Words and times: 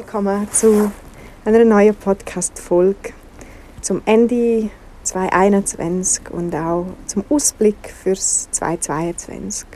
Willkommen 0.00 0.50
zu 0.50 0.90
einer 1.44 1.62
neuen 1.62 1.94
Podcast-Folge 1.94 3.12
zum 3.82 4.00
Ende 4.06 4.70
2021 5.02 6.30
und 6.30 6.54
auch 6.56 6.86
zum 7.04 7.22
Ausblick 7.28 7.76
fürs 8.02 8.50
2022. 8.50 9.66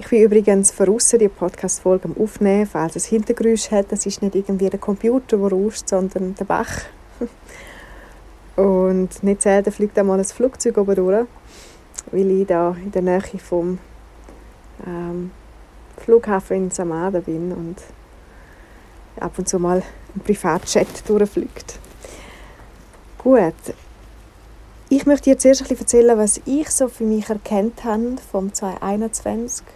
Ich 0.00 0.08
bin 0.08 0.22
übrigens 0.24 0.72
voraus 0.72 1.10
die 1.10 1.28
Podcast-Folge 1.28 2.06
am 2.08 2.16
Aufnehmen, 2.20 2.66
falls 2.66 2.96
es 2.96 3.06
Hintergründe 3.06 3.70
hat. 3.70 3.92
Das 3.92 4.04
ist 4.04 4.20
nicht 4.20 4.34
irgendwie 4.34 4.68
der 4.68 4.80
Computer, 4.80 5.36
der 5.36 5.52
rauscht, 5.52 5.90
sondern 5.90 6.34
der 6.34 6.44
Bach. 6.44 6.80
Und 8.56 9.22
nicht 9.22 9.42
selten 9.42 9.70
fliegt 9.70 9.96
einmal 9.96 10.18
ein 10.18 10.24
Flugzeug 10.24 10.76
oben 10.76 10.96
durch, 10.96 11.26
weil 12.10 12.30
ich 12.32 12.48
da 12.48 12.74
in 12.82 12.90
der 12.90 13.02
Nähe 13.02 13.38
vom 13.38 13.78
ähm, 14.84 15.30
Flughafen 15.98 16.56
in 16.56 16.70
Samada 16.72 17.20
bin 17.20 17.52
und 17.52 17.76
ab 19.20 19.38
und 19.38 19.48
zu 19.48 19.58
mal 19.58 19.82
ein 20.14 20.20
Privatchat 20.20 21.08
durchfliegt. 21.08 21.78
Gut. 23.18 23.54
Ich 24.88 25.04
möchte 25.04 25.30
dir 25.30 25.38
zuerst 25.38 25.68
ein 25.68 25.76
erzählen, 25.76 26.16
was 26.16 26.40
ich 26.44 26.70
so 26.70 26.88
für 26.88 27.04
mich 27.04 27.28
erkannt 27.28 27.82
habe 27.84 28.16
vom 28.30 28.52
2021. 28.52 29.66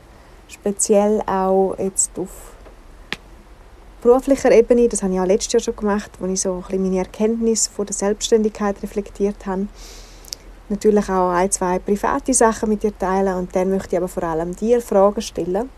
Speziell 0.49 1.21
auch 1.27 1.75
jetzt 1.79 2.17
auf 2.17 2.31
beruflicher 4.03 4.53
Ebene. 4.53 4.89
Das 4.89 5.03
habe 5.03 5.13
ich 5.15 5.21
auch 5.21 5.27
letztes 5.27 5.53
Jahr 5.53 5.61
schon 5.61 5.77
gemacht, 5.77 6.11
wo 6.21 6.27
ich 6.27 6.41
so 6.41 6.55
ein 6.55 6.61
bisschen 6.63 6.83
meine 6.83 6.99
Erkenntnisse 6.99 7.71
von 7.71 7.87
der 7.87 7.95
Selbstständigkeit 7.95 8.83
reflektiert 8.83 9.47
habe. 9.47 9.67
Natürlich 10.69 11.09
auch 11.09 11.31
ein, 11.31 11.51
zwei 11.51 11.81
private 11.81 12.33
Sachen 12.33 12.69
mit 12.69 12.85
dir 12.85 12.97
teilen 12.97 13.35
und 13.35 13.57
dann 13.57 13.71
möchte 13.71 13.97
ich 13.97 13.99
aber 13.99 14.07
vor 14.07 14.23
allem 14.23 14.55
dir 14.55 14.81
Fragen 14.81 15.21
stellen 15.21 15.69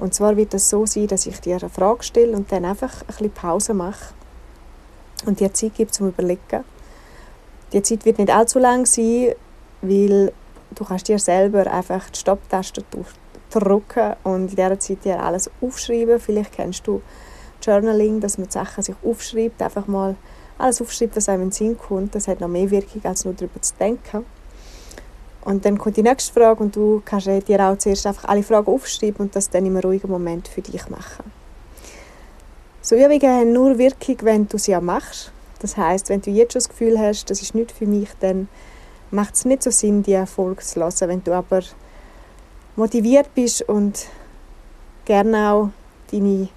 und 0.00 0.14
zwar 0.14 0.36
wird 0.36 0.54
es 0.54 0.70
so 0.70 0.86
sein, 0.86 1.08
dass 1.08 1.26
ich 1.26 1.40
dir 1.40 1.58
eine 1.58 1.68
Frage 1.68 2.02
stelle 2.02 2.34
und 2.34 2.50
dann 2.50 2.64
einfach 2.64 3.02
ein 3.02 3.06
bisschen 3.06 3.30
Pause 3.32 3.74
mache 3.74 4.14
und 5.26 5.40
dir 5.40 5.52
Zeit 5.52 5.74
gibt 5.74 5.92
zum 5.92 6.08
Überlegen. 6.08 6.64
Die 7.72 7.82
Zeit 7.82 8.06
wird 8.06 8.18
nicht 8.18 8.34
allzu 8.34 8.58
lang 8.58 8.86
sein, 8.86 9.34
weil 9.82 10.32
du 10.74 10.84
kannst 10.84 11.08
dir 11.08 11.18
selber 11.18 11.70
einfach 11.70 12.08
die 12.08 12.18
Stopptaste 12.18 12.82
drücken 13.50 14.14
und 14.24 14.48
in 14.50 14.56
dieser 14.56 14.80
Zeit 14.80 15.04
dir 15.04 15.22
alles 15.22 15.50
aufschreiben. 15.60 16.18
Vielleicht 16.18 16.52
kennst 16.52 16.86
du 16.86 17.02
Journaling, 17.62 18.20
dass 18.20 18.38
man 18.38 18.46
die 18.46 18.52
Sachen 18.52 18.82
sich 18.82 18.96
aufschreibt, 19.04 19.60
einfach 19.60 19.86
mal 19.86 20.16
alles 20.56 20.80
aufschreibt, 20.80 21.16
was 21.16 21.28
einem 21.28 21.42
in 21.42 21.48
den 21.48 21.52
Sinn 21.52 21.78
kommt. 21.78 22.14
Das 22.14 22.26
hat 22.26 22.40
noch 22.40 22.48
mehr 22.48 22.70
Wirkung, 22.70 23.04
als 23.04 23.26
nur 23.26 23.34
darüber 23.34 23.60
zu 23.60 23.74
denken. 23.78 24.24
Und 25.50 25.64
dann 25.64 25.78
kommt 25.78 25.96
die 25.96 26.04
nächste 26.04 26.32
Frage 26.32 26.62
und 26.62 26.76
du 26.76 27.02
kannst 27.04 27.26
dir 27.26 27.60
auch 27.60 27.76
zuerst 27.76 28.06
einfach 28.06 28.28
alle 28.28 28.44
Fragen 28.44 28.72
aufschreiben 28.72 29.26
und 29.26 29.34
das 29.34 29.50
dann 29.50 29.64
einem 29.64 29.78
ruhigen 29.78 30.08
Moment 30.08 30.46
für 30.46 30.62
dich 30.62 30.88
machen. 30.88 31.32
So 32.80 32.94
Übungen 32.94 33.22
haben 33.22 33.52
nur 33.52 33.76
Wirkung, 33.76 34.16
wenn 34.22 34.48
du 34.48 34.58
sie 34.58 34.76
auch 34.76 34.80
machst. 34.80 35.32
Das 35.58 35.76
heißt, 35.76 36.08
wenn 36.08 36.20
du 36.20 36.30
jetzt 36.30 36.52
schon 36.52 36.60
das 36.60 36.68
Gefühl 36.68 36.96
hast, 37.00 37.30
das 37.30 37.42
ist 37.42 37.56
nicht 37.56 37.72
für 37.72 37.86
mich, 37.86 38.10
dann 38.20 38.48
macht 39.10 39.34
es 39.34 39.44
nicht 39.44 39.64
so 39.64 39.72
Sinn, 39.72 40.04
die 40.04 40.12
Erfolg 40.12 40.62
zu 40.62 40.78
lassen. 40.78 41.08
Wenn 41.08 41.24
du 41.24 41.32
aber 41.32 41.62
motiviert 42.76 43.34
bist 43.34 43.62
und 43.62 44.06
gerne 45.04 45.50
auch 45.50 45.70
deine 46.12 46.48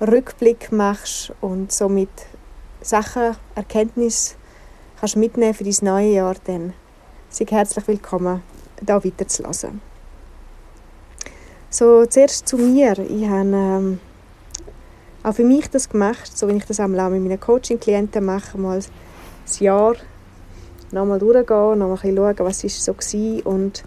Rückblick 0.00 0.70
machst 0.70 1.32
und 1.40 1.72
somit 1.72 2.10
Sachen, 2.82 3.36
Erkenntnisse 3.56 4.36
kannst 5.00 5.16
mitnehmen 5.16 5.54
für 5.54 5.64
dein 5.64 5.74
neue 5.80 6.12
Jahr, 6.12 6.36
dann 6.44 6.72
Sei 7.34 7.46
herzlich 7.46 7.88
willkommen, 7.88 8.42
da 8.82 9.02
weiterzulassen. 9.02 9.80
So, 11.70 12.04
zuerst 12.04 12.46
zu 12.46 12.58
mir. 12.58 12.98
Ich 12.98 13.26
habe 13.26 13.48
ähm, 13.48 14.00
auch 15.22 15.32
für 15.32 15.42
mich 15.42 15.70
das 15.70 15.88
gemacht, 15.88 16.36
so 16.36 16.46
wie 16.46 16.58
ich 16.58 16.66
das 16.66 16.78
auch 16.78 16.88
mit 16.88 16.98
meinen 16.98 17.40
Coaching-Klienten 17.40 18.22
mache, 18.22 18.58
mal 18.58 18.76
ein 18.76 19.64
Jahr 19.64 19.94
nochmal 20.90 21.18
durchgehen, 21.18 21.78
nochmal 21.78 21.98
ein 22.02 22.14
schauen, 22.14 22.38
was 22.40 22.64
ist 22.64 22.84
so 22.84 22.92
war. 22.92 23.46
Und 23.46 23.82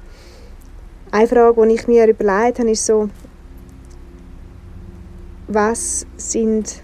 eine 1.11 1.27
Frage, 1.27 1.67
die 1.67 1.75
ich 1.75 1.87
mir 1.87 2.07
überlegt 2.07 2.57
habe, 2.57 2.71
ist 2.71 2.83
so, 2.83 3.09
was 5.47 6.07
sind 6.17 6.81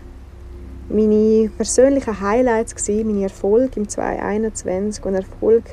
meine 0.89 1.49
persönlichen 1.57 2.21
Highlights 2.21 2.75
gewesen, 2.75 3.07
meine 3.07 3.23
Erfolge 3.23 3.79
im 3.79 3.89
2021 3.89 5.03
und 5.03 5.15
Erfolg 5.15 5.63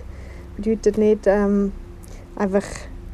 bedeutet 0.59 0.99
nicht 0.99 1.27
ähm, 1.27 1.73
einfach 2.37 2.65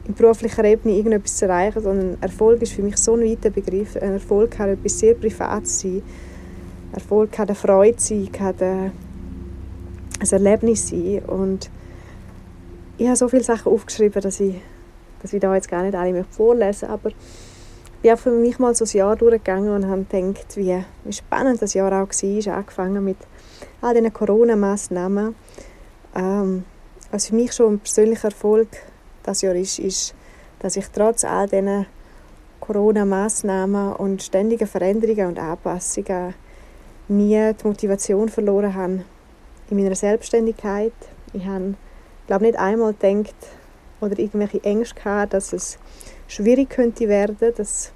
in 0.07 0.15
beruflicher 0.15 0.65
Ebene 0.65 0.97
irgendetwas 0.97 1.37
zu 1.37 1.47
erreichen, 1.47 1.83
sondern 1.83 2.19
Erfolg 2.21 2.61
ist 2.63 2.73
für 2.73 2.83
mich 2.83 2.97
so 2.97 3.15
ein 3.15 3.23
weiter 3.23 3.51
Begriff. 3.51 3.97
Ein 3.97 4.15
Erfolg 4.15 4.53
kann 4.53 4.71
etwas 4.71 4.99
sehr 4.99 5.15
Privates 5.15 5.81
sein. 5.81 6.03
Erfolg 6.93 7.33
kann 7.33 7.49
eine 7.49 7.55
Freude 7.55 7.99
sein, 7.99 8.31
kann 8.31 8.55
ein 8.61 8.93
Erlebnis 10.31 10.89
sein. 10.89 11.23
Und 11.27 11.71
ich 12.99 13.07
habe 13.07 13.17
so 13.17 13.29
viele 13.29 13.45
Sachen 13.45 13.73
aufgeschrieben, 13.73 14.21
dass 14.23 14.41
ich, 14.41 14.57
dass 15.21 15.33
ich 15.33 15.41
da 15.41 15.55
jetzt 15.55 15.69
gar 15.69 15.83
nicht 15.83 15.95
alle 15.95 16.25
vorlesen 16.25 16.89
möchte. 16.89 16.89
Aber 16.91 17.11
ich 18.03 18.11
habe 18.11 18.21
für 18.21 18.31
mich 18.31 18.59
mal 18.59 18.75
so 18.75 18.85
ein 18.85 18.97
Jahr 18.97 19.17
durchgegangen 19.17 19.71
und 19.71 19.87
habe 19.89 20.05
gedacht, 20.05 20.57
wie, 20.57 20.85
wie 21.05 21.13
spannend 21.13 21.63
das 21.63 21.75
Jahr 21.75 21.89
auch 21.93 22.09
war. 22.09 22.57
Angefangen 22.57 23.05
mit 23.05 23.17
all 23.81 23.95
diesen 23.95 24.13
Corona-Massnahmen. 24.13 25.35
Ähm, 26.15 26.65
was 27.15 27.29
für 27.29 27.37
mich 27.37 27.53
schon 27.53 27.75
ein 27.75 27.79
persönlicher 27.79 28.25
Erfolg 28.25 28.67
das 29.23 29.41
Jahr 29.41 29.55
ist, 29.55 29.79
ist, 29.79 30.17
dass 30.59 30.75
ich 30.75 30.87
trotz 30.89 31.23
all 31.23 31.47
diesen 31.47 31.87
Corona-Massnahmen 32.59 33.93
und 33.93 34.21
ständigen 34.21 34.67
Veränderungen 34.67 35.29
und 35.29 35.39
Anpassungen 35.39 36.35
nie 37.07 37.53
die 37.55 37.67
Motivation 37.69 38.29
verloren 38.29 38.75
habe 38.75 39.05
in 39.71 39.77
meiner 39.77 39.95
Selbstständigkeit. 39.95 40.93
Ich 41.33 41.47
habe, 41.47 41.75
glaube 42.27 42.47
nicht 42.47 42.59
einmal 42.59 42.95
gedacht 42.95 43.37
oder 44.01 44.19
irgendwelche 44.19 44.65
Ängste 44.65 44.97
gehabt, 44.97 45.35
dass 45.35 45.53
es 45.53 45.79
schwierig 46.27 46.69
könnte 46.71 47.09
werden, 47.09 47.55
dass 47.57 47.93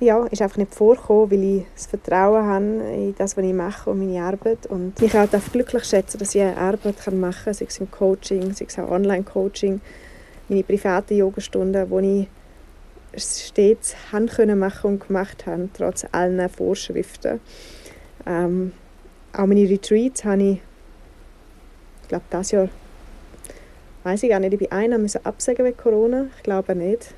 ja, 0.00 0.24
ist 0.26 0.40
einfach 0.40 0.56
nicht 0.56 0.74
vorgekommen, 0.74 1.30
weil 1.30 1.42
ich 1.42 1.64
das 1.74 1.86
Vertrauen 1.86 2.46
habe 2.46 2.64
in 2.64 3.14
das, 3.16 3.36
was 3.36 3.44
ich 3.44 3.52
mache 3.52 3.90
und 3.90 3.98
meine 3.98 4.24
Arbeit. 4.24 4.66
Und 4.66 4.98
mich 5.00 5.16
auch 5.16 5.28
glücklich 5.52 5.84
schätzen, 5.84 6.18
dass 6.18 6.34
ich 6.34 6.40
eine 6.40 6.56
Arbeit 6.56 7.12
machen 7.12 7.44
kann, 7.44 7.54
sei 7.54 7.66
es 7.68 7.78
im 7.78 7.90
Coaching, 7.90 8.52
sei 8.54 8.64
es 8.66 8.78
auch 8.78 8.90
Online-Coaching, 8.90 9.80
meine 10.48 10.64
privaten 10.64 11.16
Yogastunden, 11.16 11.88
wo 11.90 11.98
ich 11.98 12.28
stets 13.16 13.94
machen 14.54 14.84
und 14.84 15.06
gemacht 15.06 15.46
habe, 15.46 15.68
trotz 15.76 16.06
allen 16.12 16.48
Vorschriften. 16.48 17.40
Ähm, 18.26 18.72
auch 19.32 19.46
meine 19.46 19.68
Retreats 19.68 20.24
habe 20.24 20.42
ich, 20.42 20.60
ich 22.02 22.08
glaube, 22.08 22.24
das 22.30 22.52
Jahr, 22.52 22.68
weiß 24.04 24.22
ich 24.22 24.30
gar 24.30 24.40
nicht, 24.40 24.52
ich 24.52 24.58
bin 24.58 24.72
einer 24.72 24.98
absagen 25.24 25.64
wegen 25.64 25.76
Corona, 25.76 26.26
ich 26.36 26.42
glaube 26.42 26.74
nicht. 26.74 27.14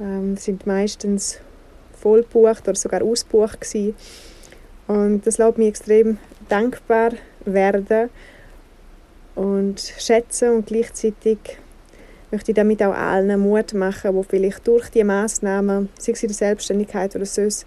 Ähm, 0.00 0.36
sind 0.36 0.66
meistens 0.66 1.40
voll 2.00 2.22
gebucht 2.22 2.66
oder 2.66 2.76
sogar 2.76 3.02
ausgebucht 3.02 3.60
gewesen. 3.60 3.94
Und 4.86 5.26
das 5.26 5.38
lässt 5.38 5.58
mich 5.58 5.68
extrem 5.68 6.18
dankbar 6.48 7.12
werden 7.44 8.10
und 9.34 9.80
schätzen 9.98 10.50
und 10.56 10.66
gleichzeitig 10.66 11.38
möchte 12.30 12.52
ich 12.52 12.56
damit 12.56 12.82
auch 12.82 12.94
allen 12.94 13.40
Mut 13.40 13.74
machen, 13.74 14.16
die 14.16 14.28
vielleicht 14.28 14.66
durch 14.66 14.88
die 14.90 15.04
Massnahmen, 15.04 15.88
sei 15.98 16.12
es 16.12 16.22
in 16.22 16.28
der 16.28 16.36
Selbstständigkeit 16.36 17.14
oder 17.16 17.26
sonst, 17.26 17.66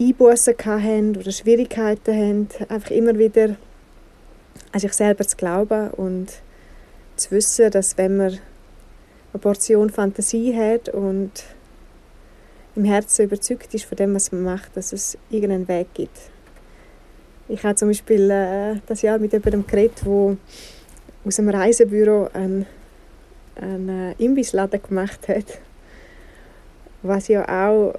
Einbußen 0.00 0.54
haben 0.64 1.16
oder 1.16 1.30
Schwierigkeiten 1.30 2.14
haben, 2.14 2.48
einfach 2.68 2.90
immer 2.90 3.18
wieder 3.18 3.56
an 4.72 4.80
sich 4.80 4.92
selber 4.92 5.26
zu 5.26 5.36
glauben 5.36 5.90
und 5.90 6.28
zu 7.16 7.30
wissen, 7.30 7.70
dass 7.70 7.98
wenn 7.98 8.16
man 8.16 8.38
eine 9.32 9.40
Portion 9.40 9.90
Fantasie 9.90 10.56
hat 10.56 10.88
und 10.88 11.30
im 12.74 12.84
Herzen 12.84 13.26
überzeugt 13.26 13.72
ist 13.74 13.84
von 13.84 13.96
dem, 13.96 14.14
was 14.14 14.32
man 14.32 14.42
macht, 14.42 14.76
dass 14.76 14.92
es 14.92 15.18
irgendeinen 15.30 15.68
Weg 15.68 15.88
gibt. 15.94 16.18
Ich 17.48 17.62
habe 17.64 17.74
zum 17.74 17.88
Beispiel 17.88 18.30
äh, 18.30 18.76
das 18.86 19.02
Jahr 19.02 19.18
mit 19.18 19.32
jemandem 19.32 19.66
geredet, 19.66 20.00
der 20.04 20.36
aus 21.24 21.38
einem 21.38 21.50
Reisebüro 21.50 22.28
einen, 22.32 22.66
einen 23.56 23.88
äh, 23.88 24.14
Imbissladen 24.24 24.80
gemacht 24.82 25.28
hat. 25.28 25.58
Was 27.02 27.28
ja 27.28 27.44
auch, 27.46 27.94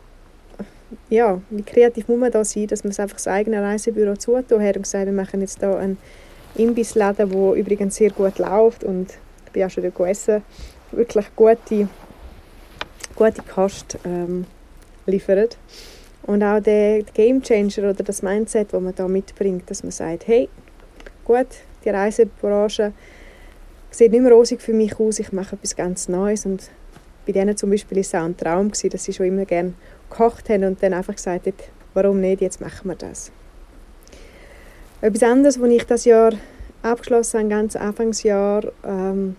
ja, 1.10 1.40
wie 1.50 1.62
kreativ 1.62 2.08
muss 2.08 2.20
man 2.20 2.32
da 2.32 2.44
sein, 2.44 2.68
dass 2.68 2.84
man 2.84 2.92
es 2.92 3.00
einfach 3.00 3.18
das 3.18 3.28
eigene 3.28 3.62
Reisebüro 3.62 4.16
zutun 4.16 4.64
hat 4.64 4.76
und 4.76 4.84
gesagt, 4.84 5.06
wir 5.06 5.14
machen 5.14 5.42
jetzt 5.42 5.62
da 5.62 5.76
einen 5.76 5.98
Imbissladen, 6.56 7.30
der 7.30 7.54
übrigens 7.54 7.96
sehr 7.96 8.12
gut 8.12 8.40
läuft 8.40 8.84
und 8.84 9.12
ich 9.46 9.52
bin 9.52 9.64
auch 9.66 9.70
schon 9.70 9.84
dort 9.84 9.96
gegessen, 9.96 10.42
wirklich 10.92 11.26
gute, 11.36 11.88
gute 13.16 13.42
Kost 13.44 13.98
ähm, 14.06 14.46
liefert. 15.06 15.58
Und 16.24 16.42
auch 16.44 16.62
der 16.62 17.04
Game 17.14 17.42
Changer 17.42 17.90
oder 17.90 18.04
das 18.04 18.22
Mindset, 18.22 18.72
das 18.72 18.82
man 18.82 18.96
da 18.96 19.08
mitbringt, 19.08 19.70
dass 19.70 19.84
man 19.84 19.92
sagt, 19.92 20.28
hey, 20.28 20.48
gut, 21.26 21.48
die 21.84 21.90
Reisebranche 21.90 22.94
sieht 23.92 24.12
nicht 24.12 24.22
mehr 24.22 24.32
rosig 24.32 24.62
für 24.62 24.74
mich 24.74 25.00
aus, 25.00 25.20
ich 25.20 25.32
mache 25.32 25.56
etwas 25.56 25.76
ganz 25.76 26.08
Neues. 26.08 26.46
Und 26.46 26.70
bei 27.26 27.34
denen 27.34 27.58
zum 27.58 27.70
Beispiel 27.70 27.98
war 27.98 28.02
es 28.02 28.16
auch 28.16 28.24
ein 28.24 28.38
Traum, 28.38 28.72
dass 28.72 29.04
sie 29.04 29.14
schon 29.14 29.26
immer 29.26 29.46
gerne 29.46 29.74
gekocht 30.10 30.50
haben 30.50 30.64
und 30.64 30.82
dann 30.82 30.94
einfach 30.94 31.16
gesagt 31.16 31.46
haben, 31.48 31.58
warum 31.94 32.22
nicht, 32.22 32.42
jetzt 32.42 32.62
machen 32.62 32.90
wir 32.90 32.96
das. 32.96 33.32
Etwas 35.02 35.24
anderes, 35.24 35.60
was 35.60 35.70
ich 35.70 35.84
das 35.86 36.06
Jahr 36.06 36.32
abgeschlossen 36.82 37.40
habe, 37.40 37.50
ganz 37.50 37.76
Anfangsjahr, 37.76 38.64
ähm, 38.86 39.36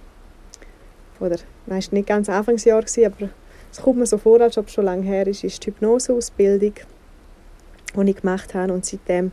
oder 1.21 1.37
nein, 1.67 1.79
es 1.79 1.91
war 1.91 1.99
nicht 1.99 2.09
ganz 2.09 2.29
Anfangsjahr, 2.29 2.85
aber 3.07 3.29
es 3.75 3.83
kommt 3.83 3.99
mir 3.99 4.07
so 4.07 4.19
vor, 4.19 4.41
als 4.41 4.57
ob 4.57 4.69
es 4.69 4.73
schon 4.73 4.85
lange 4.85 5.03
her 5.03 5.27
ist, 5.27 5.43
ist 5.43 5.67
die 5.67 5.71
Hypnoseausbildung, 5.71 6.75
die 7.97 8.11
ich 8.11 8.17
gemacht 8.17 8.55
habe 8.55 8.73
und 8.73 8.87
seitdem 8.87 9.33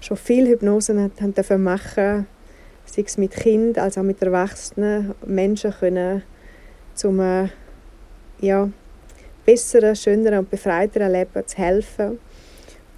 schon 0.00 0.16
viele 0.16 0.48
Hypnosen 0.48 1.12
machen 1.58 2.26
sei 2.86 3.02
es 3.06 3.18
mit 3.18 3.32
Kind 3.32 3.78
als 3.78 3.98
auch 3.98 4.02
mit 4.02 4.22
erwachsenen 4.22 5.14
Menschen 5.26 5.70
können 5.72 6.22
zum 6.94 7.20
äh, 7.20 7.48
ja, 8.40 8.70
besseren, 9.44 9.94
schöneren 9.94 10.38
und 10.38 10.50
befreiteren 10.50 11.12
Leben 11.12 11.46
zu 11.46 11.58
helfen. 11.58 12.18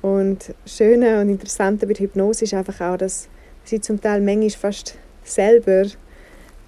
Und 0.03 0.55
Schöne 0.65 1.21
und 1.21 1.31
Interessante 1.31 1.85
bei 1.85 1.95
der 1.95 2.05
Hypnose 2.05 2.45
ist 2.45 2.55
einfach 2.55 2.81
auch, 2.81 2.97
dass 2.97 3.29
ich 3.69 3.83
zum 3.83 4.01
Teil 4.01 4.21
manchmal 4.21 4.51
fast 4.51 4.97
selber 5.25 5.83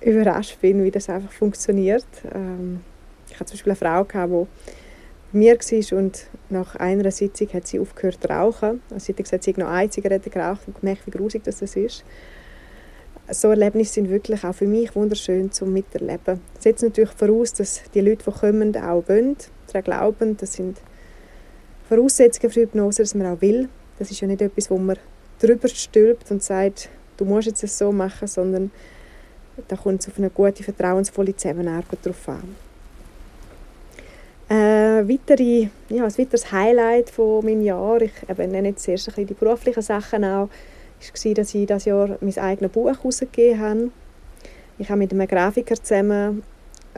überrascht 0.01 0.61
bin, 0.61 0.83
wie 0.83 0.91
das 0.91 1.09
einfach 1.09 1.31
funktioniert. 1.31 2.05
Ähm, 2.35 2.81
ich 3.33 3.41
hatte 3.41 3.57
zum 3.57 3.57
Beispiel 3.57 3.89
eine 3.89 4.05
Frau, 4.05 4.05
die 4.05 4.47
bei 5.33 5.39
mir 5.39 5.57
war 5.57 5.99
und 5.99 6.27
nach 6.51 6.77
einer 6.77 7.11
Sitzung 7.11 7.49
hat 7.55 7.67
sie 7.67 7.81
aufgehört 7.81 8.19
zu 8.21 8.29
rauchen. 8.29 8.83
Also 8.91 9.07
sie 9.07 9.13
hat 9.13 9.25
gesagt, 9.25 9.45
sie 9.45 9.51
hat 9.51 9.59
noch 9.59 9.69
eine 9.69 9.89
Zigarette 9.89 10.29
geraucht 10.29 10.61
und 10.67 10.79
gemerkt, 10.79 11.07
wie 11.07 11.11
grusig 11.11 11.43
das 11.45 11.63
ist. 11.63 12.05
So 13.31 13.49
Erlebnisse 13.49 13.95
sind 13.95 14.11
wirklich 14.11 14.45
auch 14.45 14.55
für 14.55 14.67
mich 14.67 14.95
wunderschön 14.95 15.51
zum 15.51 15.73
Miterleben. 15.73 16.41
Das 16.55 16.63
setzt 16.63 16.83
natürlich 16.83 17.13
voraus, 17.13 17.55
dass 17.55 17.83
die 17.95 18.01
Leute, 18.01 18.31
die 18.31 18.39
kommen, 18.39 18.77
auch 18.77 19.09
wollen, 19.09 19.37
daran 19.69 19.85
glauben. 19.85 20.37
Das 20.37 20.53
sind 20.53 20.79
Voraussetzungen 21.89 22.53
für 22.53 22.63
Hypnose, 22.63 23.03
dass 23.03 23.15
man 23.15 23.29
auch 23.29 23.41
will. 23.41 23.69
Das 23.99 24.11
ist 24.11 24.21
ja 24.21 24.27
nicht 24.27 24.43
etwas, 24.43 24.71
wo 24.71 24.77
man 24.77 24.99
drüber 25.41 25.69
stülpt 25.69 26.31
und 26.31 26.43
sagt, 26.43 26.91
du 27.17 27.25
musst 27.25 27.47
jetzt 27.47 27.65
es 27.65 27.79
so 27.79 27.93
machen, 27.93 28.29
sondern 28.29 28.71
da 29.69 29.77
kommt 29.77 30.03
es 30.03 30.09
auf 30.09 30.19
eine 30.19 30.29
gute, 30.29 30.63
vertrauensvolle 30.63 31.35
Zusammenarbeit 31.35 32.05
drauf 32.05 32.29
an. 32.29 32.72
Äh, 34.53 35.09
weitere, 35.09 35.71
ja, 35.89 36.05
ein 36.05 36.19
weiteres 36.19 36.53
Highlight 36.53 37.09
von 37.09 37.43
meinem 37.43 37.63
Jahr, 37.63 38.03
ich 38.03 38.13
eben, 38.29 38.51
nenne 38.51 38.69
jetzt 38.69 38.83
zuerst 38.83 39.09
ein 39.09 39.15
bisschen 39.15 39.29
die 39.29 39.35
beruflichen 39.35 39.81
Sachen 39.81 40.27
auch, 40.27 40.51
war, 40.51 41.35
dass 41.35 41.55
ich 41.55 41.67
dieses 41.67 41.85
Jahr 41.87 42.19
mein 42.21 42.37
eigenes 42.37 42.71
Buch 42.71 42.89
herausgegeben 42.89 43.61
habe. 43.61 43.91
Ich 44.77 44.91
habe 44.91 44.99
mit 44.99 45.11
einem 45.11 45.27
Grafiker 45.27 45.77
zusammen 45.77 46.43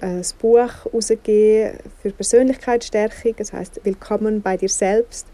ein 0.00 0.24
Buch 0.40 0.68
herausgegeben 0.84 1.78
für 2.02 2.10
Persönlichkeitsstärkung, 2.10 3.36
das 3.36 3.52
heißt 3.52 3.82
«Willkommen 3.84 4.42
bei 4.42 4.56
dir 4.56 4.68
selbst». 4.68 5.28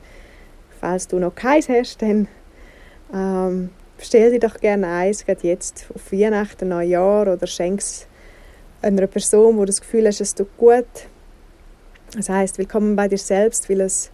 Falls 0.79 1.09
du 1.09 1.19
noch 1.19 1.35
keins 1.35 1.71
hast, 1.71 2.03
dann 2.03 2.29
ähm, 3.15 3.71
bestell 3.97 4.31
dir 4.31 4.41
doch 4.41 4.61
gerne 4.61 4.89
eins, 4.89 5.25
gerade 5.25 5.49
jetzt 5.49 5.87
auf 5.95 6.13
Weihnachten, 6.13 6.69
Neujahr 6.69 7.33
oder 7.33 7.47
schenk 7.47 7.81
es 7.81 8.07
einer 8.83 9.07
Person, 9.07 9.57
wo 9.57 9.61
du 9.61 9.67
das 9.69 9.81
Gefühl 9.81 10.07
hast, 10.07 10.21
es 10.21 10.35
tut 10.35 10.55
gut. 10.59 10.85
Das 12.17 12.29
heißt, 12.29 12.59
willkommen 12.59 12.97
bei 12.97 13.07
dir 13.07 13.19
selbst, 13.19 13.71
weil 13.71 13.83
es 13.83 14.11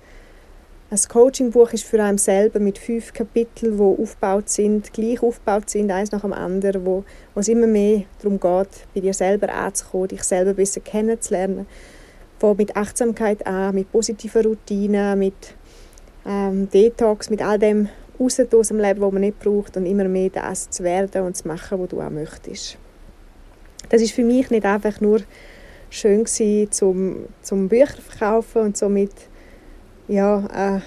ein 0.91 0.99
Coachingbuch 1.09 1.73
ist 1.73 1.85
für 1.85 2.03
einen 2.03 2.19
selber 2.19 2.61
mit 2.61 2.77
fünf 2.77 3.15
Kapiteln, 3.15 3.79
die 3.79 4.03
aufgebaut 4.03 4.51
sind, 4.51 4.93
gleich 4.93 5.23
aufgebaut 5.23 5.71
sind, 5.71 5.91
eins 5.91 6.13
nach 6.13 6.21
dem 6.21 6.35
anderen, 6.35 6.85
wo, 6.85 7.05
wo 7.33 7.41
es 7.41 7.49
immer 7.49 7.67
mehr 7.67 8.03
darum 8.21 8.39
geht, 8.39 8.87
bei 8.95 9.01
dir 9.01 9.15
selber 9.15 9.51
anzukommen, 9.51 10.09
dich 10.09 10.23
selber 10.25 10.53
besser 10.53 10.83
kennenzulernen, 10.83 11.67
wo 12.39 12.53
mit 12.53 12.77
Achtsamkeit 12.77 13.47
an, 13.47 13.75
mit 13.75 13.91
positiven 13.91 14.45
Routinen, 14.45 15.19
mit 15.19 15.55
ähm, 16.27 16.69
Detox, 16.69 17.31
mit 17.31 17.41
all 17.41 17.59
dem 17.59 17.89
raus 18.21 18.39
aus 18.39 18.69
dem 18.69 18.79
Leben, 18.79 19.01
was 19.01 19.13
man 19.13 19.23
nicht 19.23 19.41
braucht 19.41 19.79
und 19.79 19.87
immer 19.87 20.05
mehr 20.05 20.29
das 20.29 20.69
zu 20.69 20.85
werden 20.85 21.23
und 21.23 21.35
zu 21.35 21.49
machen, 21.49 21.81
was 21.81 21.89
du 21.89 22.03
auch 22.03 22.11
möchtest. 22.11 22.77
Das 23.89 24.03
ist 24.03 24.13
für 24.13 24.25
mich 24.25 24.51
nicht 24.51 24.67
einfach 24.67 25.01
nur 25.01 25.21
schön 25.97 26.25
gewesen, 26.25 26.71
zum, 26.71 27.25
zum 27.43 27.69
Bücher 27.69 28.01
verkaufen 28.01 28.63
und 28.63 28.77
somit 28.77 29.13
ja, 30.09 30.47
eine 30.47 30.83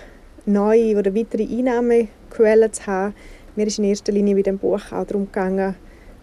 neue 0.45 0.97
oder 0.97 1.13
weitere 1.13 1.43
Einnahmequellen 1.43 2.71
zu 2.71 2.85
haben. 2.85 3.13
Mir 3.55 3.67
ist 3.67 3.79
in 3.79 3.85
erster 3.85 4.11
Linie 4.11 4.35
bei 4.35 4.43
dem 4.43 4.57
Buch 4.57 4.91
auch 4.91 5.05
darum 5.05 5.25
gegangen, 5.25 5.75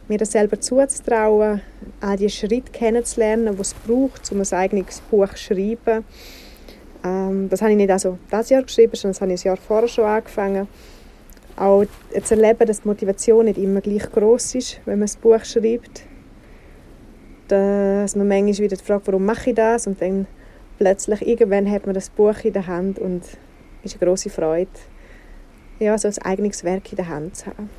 mir 0.09 0.19
das 0.19 0.33
selber 0.33 0.61
zuzutrauen, 0.61 1.61
all 2.01 2.17
die 2.17 2.31
Schritte 2.31 2.71
kennenzulernen, 2.73 3.57
die 3.57 3.61
es 3.61 3.75
braucht, 3.75 4.31
um 4.31 4.41
ein 4.41 4.53
eigenes 4.53 5.01
Buch 5.11 5.29
zu 5.31 5.37
schreiben. 5.37 6.05
Ähm, 7.05 7.49
das 7.49 7.61
habe 7.61 7.73
ich 7.73 7.77
nicht 7.77 7.91
also 7.91 8.19
dieses 8.31 8.51
Jahr 8.51 8.63
geschrieben, 8.63 8.95
sondern 8.95 9.13
das 9.13 9.21
habe 9.21 9.33
ich 9.33 9.45
ein 9.45 9.49
Jahr 9.49 9.57
vorher 9.57 9.89
schon 9.89 10.05
angefangen. 10.05 10.69
Auch 11.57 11.85
zu 12.23 12.35
erleben, 12.35 12.67
dass 12.67 12.83
die 12.83 12.89
Motivation 12.89 13.47
nicht 13.47 13.59
immer 13.59 13.81
gleich 13.81 14.11
groß 14.13 14.55
ist, 14.55 14.81
wenn 14.85 15.01
man 15.01 15.09
ein 15.09 15.21
Buch 15.21 15.45
schreibt. 15.45 16.03
Dass 17.49 18.17
man 18.17 18.29
manchmal 18.29 18.71
wieder 18.71 18.77
fragt, 18.77 19.07
warum 19.07 19.25
mache 19.25 19.51
ich 19.51 19.57
das? 19.57 19.87
Und 19.87 20.01
dann 20.01 20.27
plötzlich, 20.79 21.27
irgendwann 21.27 21.71
hat 21.71 21.87
man 21.87 21.95
das 21.95 22.11
Buch 22.11 22.37
in 22.43 22.53
der 22.53 22.67
Hand 22.67 22.99
und 22.99 23.25
es 23.85 23.93
ist 23.93 24.03
eine 24.03 24.11
große 24.11 24.31
Freude, 24.31 24.71
ja, 25.79 25.97
so 25.97 26.09
ein 26.09 26.19
eigenes 26.19 26.65
Werk 26.65 26.91
in 26.91 26.97
der 26.97 27.09
Hand 27.09 27.37
zu 27.37 27.47
haben. 27.47 27.71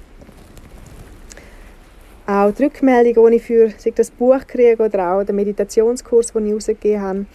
Auch 2.26 2.52
die 2.52 2.64
Rückmeldung, 2.66 3.30
die 3.32 3.38
ich 3.38 3.44
für 3.44 3.72
das 3.96 4.12
Buch 4.12 4.46
kriege 4.48 4.84
oder 4.84 5.14
auch 5.14 5.24
den 5.24 5.36
Meditationskurs, 5.38 6.34
den 6.34 6.48
ich 6.48 6.54
rausgegeben 6.54 7.02
habe, 7.02 7.26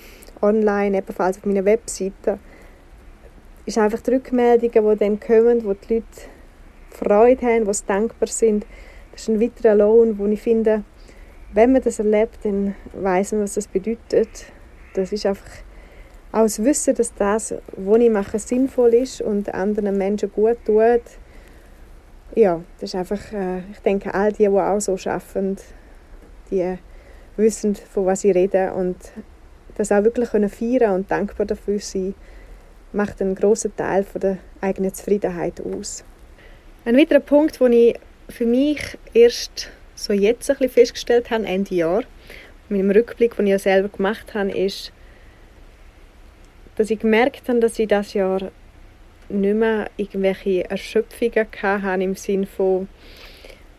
online, 0.42 0.98
ebenfalls 0.98 1.38
auf 1.38 1.46
meiner 1.46 1.64
Webseite, 1.64 2.38
ist 3.64 3.78
einfach 3.78 4.00
die 4.00 4.10
Rückmeldungen, 4.10 4.90
die 4.90 4.98
dann 4.98 5.20
kommen, 5.20 5.64
wo 5.64 5.74
die 5.74 5.94
Leute 5.94 6.06
Freude 6.90 7.46
haben, 7.46 7.64
die 7.64 7.86
dankbar 7.86 8.28
sind. 8.28 8.66
Das 9.12 9.22
ist 9.22 9.28
ein 9.28 9.40
weiterer 9.40 9.76
Lohn, 9.76 10.18
wo 10.18 10.26
ich 10.26 10.42
finde, 10.42 10.84
wenn 11.54 11.72
man 11.72 11.82
das 11.82 11.98
erlebt, 11.98 12.38
dann 12.44 12.74
weiß 12.94 13.32
man, 13.32 13.42
was 13.42 13.54
das 13.54 13.68
bedeutet 13.68 14.46
das 14.94 15.12
ist 15.12 15.26
einfach 15.26 15.50
auch 16.32 16.42
das 16.42 16.62
Wissen, 16.64 16.94
dass 16.94 17.14
das, 17.14 17.54
was 17.76 18.00
ich 18.00 18.10
mache, 18.10 18.38
sinnvoll 18.38 18.94
ist 18.94 19.20
und 19.20 19.52
anderen 19.52 19.96
Menschen 19.96 20.32
gut 20.32 20.58
tut. 20.64 21.02
Ja, 22.34 22.62
das 22.80 22.90
ist 22.90 22.94
einfach, 22.94 23.32
äh, 23.32 23.58
ich 23.70 23.80
denke, 23.80 24.14
all 24.14 24.32
die, 24.32 24.38
die 24.38 24.48
auch 24.48 24.80
so 24.80 24.96
arbeiten, 25.04 25.56
die 26.50 26.78
wissen, 27.36 27.74
von 27.74 28.06
was 28.06 28.22
sie 28.22 28.30
reden 28.30 28.72
und 28.72 28.96
das 29.74 29.92
auch 29.92 30.04
wirklich 30.04 30.30
können 30.30 30.48
feiern 30.48 30.94
und 30.94 31.10
dankbar 31.10 31.46
dafür 31.46 31.78
sein, 31.78 32.14
macht 32.92 33.20
einen 33.20 33.34
grossen 33.34 33.74
Teil 33.76 34.04
von 34.04 34.20
der 34.20 34.38
eigenen 34.60 34.92
Zufriedenheit 34.94 35.60
aus. 35.60 36.04
Ein 36.84 36.96
weiterer 36.96 37.20
Punkt, 37.20 37.60
den 37.60 37.72
ich 37.72 37.98
für 38.28 38.46
mich 38.46 38.98
erst 39.12 39.70
so 40.02 40.12
jetzt 40.12 40.50
ein 40.50 40.56
bisschen 40.56 40.72
festgestellt 40.72 41.30
habe, 41.30 41.46
Ende 41.46 41.74
Jahr, 41.74 42.02
mit 42.68 42.80
dem 42.80 42.90
Rückblick, 42.90 43.36
den 43.36 43.46
ich 43.46 43.52
ja 43.52 43.58
selber 43.58 43.88
gemacht 43.88 44.34
habe, 44.34 44.50
ist, 44.50 44.92
dass 46.76 46.90
ich 46.90 46.98
gemerkt 46.98 47.48
habe, 47.48 47.60
dass 47.60 47.78
ich 47.78 47.88
das 47.88 48.14
Jahr 48.14 48.50
nicht 49.28 49.54
mehr 49.54 49.90
irgendwelche 49.96 50.68
Erschöpfungen 50.68 51.46
hatte 51.62 52.02
im 52.02 52.14
Sinne 52.16 52.46
von 52.46 52.88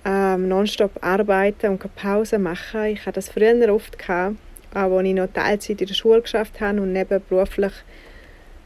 ähm, 0.06 0.48
nonstop 0.48 0.92
arbeiten 1.02 1.72
und 1.72 1.80
keine 1.80 1.94
Pause 1.96 2.40
machen. 2.40 2.86
Ich 2.86 3.02
hatte 3.02 3.16
das 3.16 3.30
früher 3.30 3.74
oft, 3.74 3.98
gehabt, 3.98 4.36
auch 4.74 4.98
als 4.98 5.08
ich 5.08 5.14
noch 5.14 5.28
Teilzeit 5.28 5.82
in 5.82 5.88
der 5.88 5.94
Schule 5.94 6.22
geschafft 6.22 6.60
habe 6.62 6.82
und 6.82 6.94
nebenberuflich 6.94 7.74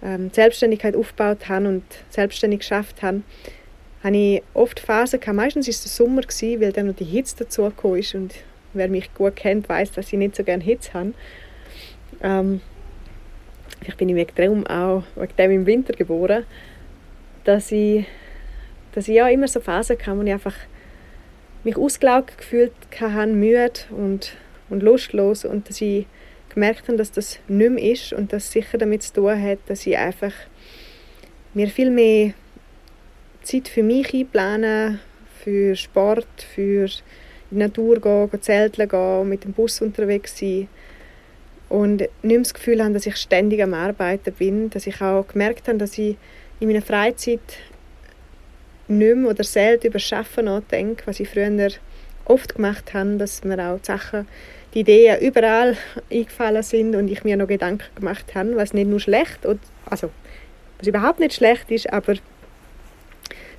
ähm, 0.03 0.29
Selbstständigkeit 0.31 0.95
aufgebaut 0.95 1.49
habe 1.49 1.67
und 1.67 1.83
selbstständig 2.09 2.59
geschafft 2.59 3.01
habe, 3.01 3.21
hatte 4.07 4.17
ich 4.17 4.43
oft 4.53 4.79
Phasen 4.79 5.19
gehabt. 5.19 5.35
Meistens 5.35 5.67
war 5.67 5.71
es 5.71 5.83
der 5.83 5.89
Sommer, 5.89 6.21
gewesen, 6.21 6.61
weil 6.61 6.71
dann 6.71 6.87
noch 6.87 6.95
die 6.95 7.05
Hitze 7.05 7.37
dazugekommen 7.37 7.99
ist 7.99 8.15
und 8.15 8.33
wer 8.73 8.87
mich 8.89 9.13
gut 9.13 9.35
kennt, 9.35 9.67
weiß, 9.69 9.91
dass 9.91 10.07
ich 10.07 10.19
nicht 10.19 10.35
so 10.35 10.43
gerne 10.43 10.63
Hitze 10.63 10.93
habe. 10.93 11.13
Ähm, 12.21 12.61
ich 13.85 13.95
bin 13.95 14.13
wegen 14.15 14.35
dem 14.35 14.67
auch 14.67 15.03
wegen 15.15 15.35
dem 15.37 15.51
im 15.51 15.65
Winter 15.65 15.93
geboren, 15.93 16.45
dass 17.43 17.71
ich, 17.71 18.05
dass 18.93 19.07
ich 19.07 19.15
ja 19.15 19.27
immer 19.27 19.47
so 19.47 19.59
Phasen 19.59 19.97
hatte, 19.97 20.17
wo 20.17 20.23
ich 20.23 20.33
einfach 20.33 20.55
mich 21.63 21.77
ausgelaugt 21.77 22.37
gefühlt 22.37 22.73
habe, 22.99 23.27
müde 23.27 23.71
und, 23.91 24.33
und 24.69 24.83
lustlos 24.83 25.45
und 25.45 25.69
dass 25.69 25.81
ich 25.81 26.07
gemerkt 26.53 26.87
habe, 26.87 26.97
dass 26.97 27.11
das 27.11 27.39
nicht 27.47 27.71
mehr 27.71 27.91
ist 27.91 28.13
und 28.13 28.33
das 28.33 28.51
sicher 28.51 28.77
damit 28.77 29.03
zu 29.03 29.13
tun 29.13 29.41
hat, 29.41 29.59
dass 29.67 29.85
ich 29.85 29.97
einfach 29.97 30.33
mir 31.53 31.67
viel 31.67 31.91
mehr 31.91 32.33
Zeit 33.47 33.67
für 33.69 33.83
mich 33.83 34.13
einplane, 34.13 34.99
für 35.43 35.75
Sport, 35.75 36.27
für 36.53 36.87
in 37.49 37.59
die 37.59 37.63
Natur 37.63 38.01
gehen, 38.01 38.41
zelteln 38.41 38.89
gehen, 38.89 39.29
mit 39.29 39.45
dem 39.45 39.53
Bus 39.53 39.81
unterwegs 39.81 40.37
sein. 40.37 40.67
Und 41.69 42.07
nicht 42.21 42.41
das 42.41 42.53
Gefühl 42.53 42.83
habe, 42.83 42.93
dass 42.93 43.05
ich 43.05 43.15
ständig 43.15 43.61
am 43.63 43.73
Arbeiten 43.73 44.33
bin, 44.33 44.69
dass 44.69 44.87
ich 44.87 45.01
auch 45.01 45.27
gemerkt 45.27 45.67
habe, 45.67 45.77
dass 45.77 45.97
ich 45.97 46.17
in 46.59 46.67
meiner 46.67 46.81
Freizeit 46.81 47.39
nicht 48.87 49.15
mehr 49.15 49.29
oder 49.29 49.43
selten 49.43 49.87
über 49.87 49.99
Schaffen 49.99 50.45
nachdenke, 50.45 51.07
was 51.07 51.19
ich 51.19 51.29
früher 51.29 51.69
oft 52.25 52.55
gemacht 52.55 52.93
habe, 52.93 53.17
dass 53.17 53.43
mir 53.43 53.59
auch 53.59 53.79
die 53.79 53.85
Sachen, 53.85 54.27
die 54.73 54.81
Ideen 54.81 55.21
überall 55.21 55.77
eingefallen 56.11 56.63
sind 56.63 56.95
und 56.95 57.07
ich 57.07 57.23
mir 57.23 57.37
noch 57.37 57.47
Gedanken 57.47 57.95
gemacht 57.95 58.35
habe, 58.35 58.55
was 58.57 58.73
nicht 58.73 58.89
nur 58.89 58.99
schlecht, 58.99 59.45
also 59.85 60.09
was 60.79 60.87
überhaupt 60.87 61.19
nicht 61.19 61.33
schlecht 61.33 61.71
ist, 61.71 61.91
aber 61.91 62.15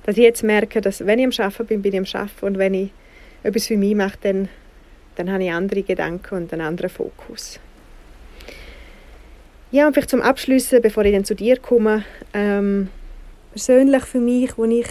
dass 0.03 0.17
ich 0.17 0.23
jetzt 0.23 0.43
merke, 0.43 0.81
dass 0.81 1.05
wenn 1.05 1.19
ich 1.19 1.25
am 1.25 1.45
Arbeiten 1.45 1.67
bin, 1.67 1.81
bin 1.81 1.93
ich 1.93 1.99
am 1.99 2.21
Arbeiten 2.21 2.45
und 2.45 2.57
wenn 2.57 2.73
ich 2.73 2.91
etwas 3.43 3.67
für 3.67 3.77
mich 3.77 3.95
mache, 3.95 4.17
dann, 4.21 4.49
dann 5.15 5.31
habe 5.31 5.43
ich 5.43 5.51
andere 5.51 5.83
Gedanken 5.83 6.35
und 6.35 6.53
einen 6.53 6.61
anderen 6.61 6.89
Fokus. 6.89 7.59
Ja, 9.71 9.85
und 9.85 9.93
vielleicht 9.93 10.09
zum 10.09 10.21
Abschließen, 10.21 10.81
bevor 10.81 11.05
ich 11.05 11.13
dann 11.13 11.25
zu 11.25 11.35
dir 11.35 11.57
komme, 11.57 12.03
ähm, 12.33 12.89
persönlich 13.51 14.03
für 14.03 14.19
mich, 14.19 14.57
wo 14.57 14.65
ich 14.65 14.87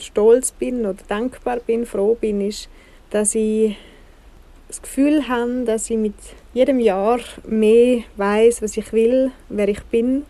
stolz 0.00 0.52
bin 0.52 0.80
oder 0.80 0.98
dankbar 1.08 1.58
bin, 1.60 1.86
froh 1.86 2.16
bin, 2.20 2.46
ist, 2.46 2.68
dass 3.10 3.34
ich 3.34 3.76
das 4.68 4.82
Gefühl 4.82 5.26
habe, 5.28 5.64
dass 5.64 5.90
ich 5.90 5.96
mit 5.96 6.14
jedem 6.52 6.80
Jahr 6.80 7.20
mehr 7.46 8.02
weiß, 8.16 8.62
was 8.62 8.76
ich 8.76 8.92
will, 8.92 9.30
wer 9.48 9.68
ich 9.68 9.82
bin, 9.84 10.24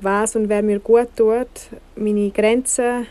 was 0.00 0.36
und 0.36 0.48
wer 0.48 0.62
mir 0.62 0.78
gut 0.78 1.08
tut, 1.16 1.48
meine 1.96 2.30
Grenzen 2.30 3.06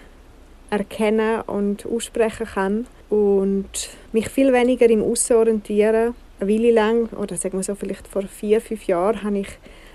erkennen 0.73 1.41
und 1.41 1.85
aussprechen 1.85 2.47
kann 2.47 2.87
und 3.09 3.89
mich 4.11 4.29
viel 4.29 4.51
weniger 4.51 4.89
im 4.89 5.03
Aussen 5.03 5.37
orientieren. 5.37 6.15
Eine 6.39 6.49
Weile 6.49 6.71
lang, 6.71 7.09
oder 7.13 7.37
sagen 7.37 7.57
wir 7.57 7.63
so, 7.63 7.75
vielleicht 7.75 8.07
vor 8.07 8.23
vier, 8.23 8.59
fünf 8.59 8.85
Jahren, 8.85 9.23
habe 9.23 9.39
ich 9.39 9.49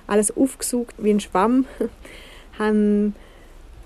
alles 0.06 0.34
aufgesucht 0.36 0.94
wie 0.98 1.10
ein 1.10 1.20
Schwamm, 1.20 1.66
habe 2.58 3.12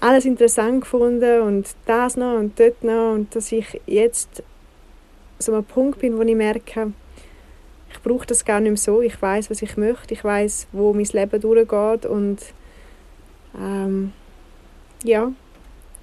alles 0.01 0.25
interessant 0.25 0.83
gefunden 0.83 1.43
und 1.43 1.69
das 1.87 2.17
noch 2.17 2.39
und 2.39 2.59
dort 2.61 2.85
noch 2.85 3.15
und 3.15 3.35
dass 3.35 3.53
ich 3.53 3.81
jetzt 3.87 4.43
so 5.39 5.53
einem 5.53 5.65
Punkt 5.65 6.01
bin, 6.01 6.19
wo 6.19 6.23
ich 6.23 6.35
merke, 6.35 6.93
ich 7.91 8.01
brauche 8.03 8.27
das 8.27 8.45
gar 8.45 8.61
nicht 8.61 8.71
mehr 8.71 8.77
so. 8.77 9.01
Ich 9.01 9.21
weiß, 9.21 9.51
was 9.51 9.63
ich 9.63 9.77
möchte. 9.77 10.15
Ich 10.15 10.25
weiß, 10.25 10.69
wo 10.73 10.93
mein 10.93 11.05
Leben 11.05 11.41
durchgeht 11.41 12.07
und 12.07 12.39
ähm, 13.59 14.13
ja, 15.05 15.33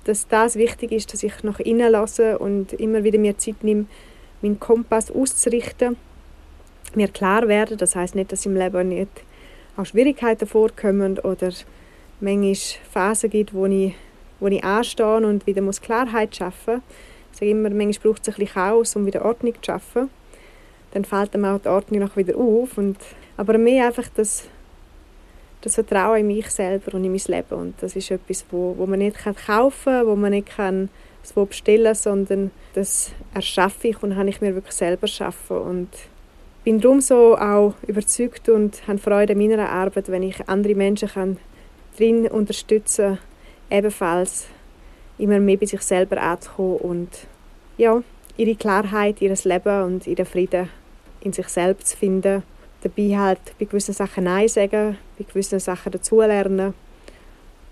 dass 0.04 0.28
das 0.28 0.56
wichtig 0.56 0.92
ist, 0.92 1.14
dass 1.14 1.24
ich 1.24 1.44
nach 1.44 1.60
innen 1.60 1.92
lasse 1.92 2.40
und 2.40 2.74
immer 2.74 3.04
wieder 3.04 3.20
mir 3.20 3.38
Zeit 3.38 3.64
nehme, 3.64 3.86
meinen 4.42 4.60
Kompass 4.60 5.12
auszurichten, 5.12 5.98
mir 6.96 7.08
klar 7.08 7.48
werden. 7.48 7.78
Das 7.78 7.96
heißt 7.96 8.16
nicht, 8.16 8.32
dass 8.32 8.46
im 8.46 8.56
Leben 8.56 8.90
nicht 8.90 9.10
auch 9.78 9.86
Schwierigkeiten 9.86 10.48
vorkommen 10.48 11.20
oder 11.20 11.52
manchmal 12.20 12.56
Phasen 12.92 13.30
gibt, 13.30 13.54
wo 13.54 13.66
ich, 13.66 13.94
wo 14.40 14.48
ich 14.48 14.64
anstehe 14.64 15.18
und 15.18 15.46
wieder 15.48 15.62
muss 15.62 15.82
Klarheit 15.82 16.36
schaffen 16.36 16.76
muss. 16.76 16.84
Ich 17.32 17.40
sage 17.40 17.52
immer, 17.52 17.70
manchmal 17.70 18.12
braucht 18.12 18.24
es 18.24 18.30
ein 18.30 18.40
bisschen 18.40 18.54
Chaos, 18.54 18.96
um 18.96 19.06
wieder 19.06 19.24
Ordnung 19.24 19.54
zu 19.56 19.64
schaffen. 19.64 20.10
Dann 20.92 21.06
fällt 21.06 21.36
mir 21.36 21.54
auch 21.54 21.62
die 21.62 21.70
Ordnung 21.70 22.00
noch 22.02 22.18
wieder 22.18 22.36
auf. 22.36 22.78
Und, 22.78 22.98
aber 23.38 23.58
mehr 23.58 23.88
einfach 23.88 24.10
das 24.16 24.46
das 25.62 25.76
Vertrauen 25.76 26.20
in 26.20 26.28
mich 26.28 26.50
selber 26.50 26.94
und 26.96 27.04
in 27.04 27.12
mein 27.12 27.22
Leben. 27.28 27.56
Und 27.56 27.76
das 27.82 27.96
ist 27.96 28.12
etwas, 28.12 28.46
wo, 28.52 28.76
wo 28.78 28.86
man 28.86 29.00
nicht 29.00 29.18
kaufen 29.18 29.94
kann, 29.94 30.08
wo 30.08 30.16
man 30.16 30.32
nicht 30.32 30.56
kann 30.56 30.90
so 31.22 31.46
bestellen 31.46 31.96
sondern 31.96 32.52
das 32.74 33.12
erschaffe 33.34 33.90
ich 33.90 34.02
und 34.02 34.16
habe 34.16 34.30
ich 34.30 34.42
mir 34.42 34.56
wirklich 34.56 34.74
selber 34.74 35.08
schaffen 35.08 35.58
und 35.58 35.90
bin 36.64 36.80
darum 36.80 37.02
so 37.02 37.38
auch 37.38 37.74
überzeugt 37.88 38.50
und 38.50 38.88
habe 38.88 39.00
Freude 39.00 39.34
an 39.34 39.40
meiner 39.40 39.70
Arbeit, 39.70 40.10
wenn 40.10 40.24
ich 40.24 40.48
andere 40.48 40.76
Menschen 40.76 41.10
kann 41.10 41.38
drin 41.98 42.28
unterstützen 42.28 43.18
ebenfalls 43.70 44.48
immer 45.18 45.40
mehr 45.40 45.58
bei 45.58 45.66
sich 45.66 45.82
selber 45.82 46.22
anzukommen 46.22 46.78
und 46.78 47.10
ja, 47.78 48.02
ihre 48.38 48.56
Klarheit, 48.56 49.22
ihr 49.22 49.36
Leben 49.44 49.84
und 49.84 50.08
ihren 50.08 50.26
Frieden 50.26 50.70
in 51.22 51.34
sich 51.34 51.48
selbst 51.50 51.90
zu 51.90 51.98
finden 51.98 52.44
dabei 52.82 53.18
halt 53.18 53.40
bei 53.60 53.66
gewissen 53.66 53.94
Sachen 53.94 54.24
Nein 54.26 54.48
sagen, 54.48 54.98
bei 55.18 55.26
gewissen 55.26 55.60
Sachen 55.60 55.92
dazulernen 55.92 56.74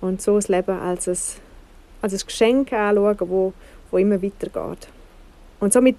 und 0.02 0.22
so 0.22 0.36
das 0.36 0.48
Leben 0.48 0.78
als 0.80 1.08
ein, 1.08 1.18
als 2.02 2.14
ein 2.14 2.26
Geschenk 2.26 2.74
anschauen, 2.74 3.18
wo, 3.22 3.54
wo 3.92 3.98
immer 3.98 4.22
weitergeht. 4.22 4.88
Und 5.60 5.74
somit 5.74 5.98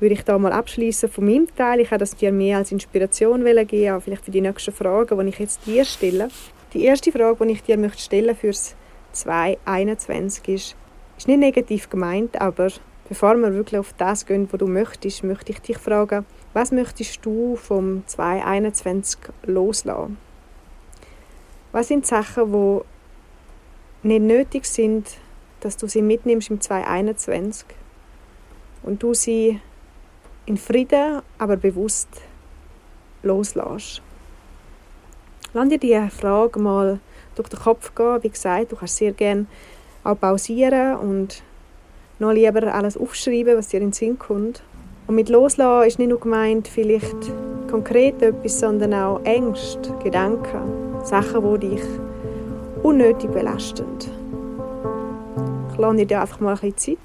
würde 0.00 0.14
ich 0.14 0.24
da 0.24 0.38
mal 0.38 0.52
abschließen 0.52 1.08
von 1.08 1.24
meinem 1.24 1.54
Teil. 1.56 1.80
Ich 1.80 1.90
habe 1.90 1.98
das 1.98 2.14
dir 2.14 2.32
mehr 2.32 2.58
als 2.58 2.72
Inspiration 2.72 3.44
geben, 3.44 3.92
auch 3.92 4.02
vielleicht 4.02 4.24
für 4.24 4.30
die 4.30 4.40
nächsten 4.40 4.72
Fragen, 4.72 5.18
die 5.18 5.28
ich 5.28 5.38
jetzt 5.38 5.66
dir 5.66 5.84
stelle. 5.84 6.28
Die 6.72 6.84
erste 6.84 7.10
Frage, 7.12 7.46
die 7.46 7.52
ich 7.52 7.62
dir 7.62 7.76
möchte 7.76 8.00
stellen 8.00 8.36
fürs 8.36 8.74
2021 9.12 10.48
ist, 10.48 10.76
ist 11.16 11.28
nicht 11.28 11.40
negativ 11.40 11.90
gemeint, 11.90 12.40
aber 12.40 12.68
bevor 13.08 13.34
wir 13.36 13.52
wirklich 13.54 13.80
auf 13.80 13.92
das 13.98 14.26
gehen, 14.26 14.48
was 14.50 14.58
du 14.58 14.66
möchtest, 14.66 15.24
möchte 15.24 15.52
ich 15.52 15.60
dich 15.60 15.78
fragen, 15.78 16.24
was 16.54 16.72
möchtest 16.72 17.24
du 17.24 17.56
vom 17.56 18.02
2021 18.06 19.20
loslassen? 19.44 20.16
Was 21.72 21.88
sind 21.88 22.06
Sachen, 22.06 22.52
die 22.52 24.08
nicht 24.08 24.22
nötig 24.22 24.64
sind, 24.64 25.06
dass 25.60 25.76
du 25.76 25.86
sie 25.86 26.02
mitnimmst 26.02 26.50
im 26.50 26.60
2021 26.60 27.66
und 28.82 29.02
du 29.02 29.12
sie 29.14 29.60
in 30.46 30.56
Frieden, 30.56 31.20
aber 31.36 31.56
bewusst 31.56 32.08
loslässt? 33.22 34.02
Lass 35.52 35.68
dir 35.68 35.78
diese 35.78 36.10
Frage 36.10 36.58
mal 36.58 37.00
durch 37.34 37.48
den 37.48 37.58
Kopf 37.58 37.94
gehen. 37.94 38.22
Wie 38.22 38.28
gesagt, 38.30 38.72
du 38.72 38.76
kannst 38.76 38.96
sehr 38.96 39.12
gerne 39.12 39.46
auch 40.04 40.18
pausieren 40.18 40.96
und 40.96 41.42
noch 42.18 42.32
lieber 42.32 42.74
alles 42.74 42.96
aufschreiben, 42.96 43.56
was 43.56 43.68
dir 43.68 43.78
in 43.78 43.88
den 43.88 43.92
Sinn 43.92 44.18
kommt. 44.18 44.62
Und 45.08 45.14
mit 45.14 45.30
Loslassen 45.30 45.88
ist 45.88 45.98
nicht 45.98 46.10
nur 46.10 46.20
gemeint, 46.20 46.68
vielleicht 46.68 47.16
konkret 47.70 48.20
etwas, 48.20 48.60
sondern 48.60 48.92
auch 48.92 49.24
Ängste, 49.24 49.90
Gedanken, 50.04 51.02
Sachen, 51.02 51.60
die 51.60 51.70
dich 51.70 51.82
unnötig 52.82 53.30
belasten. 53.30 53.86
Ich 55.72 55.78
lasse 55.78 56.04
dir 56.04 56.20
einfach 56.20 56.40
mal 56.40 56.50
ein 56.50 56.60
bisschen 56.60 56.76
Zeit. 56.76 56.98